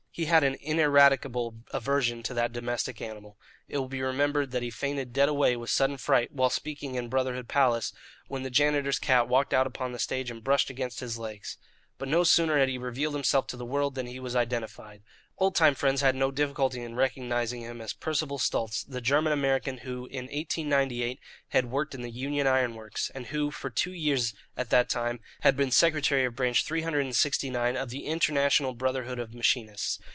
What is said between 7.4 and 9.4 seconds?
Palace, when the janitor's cat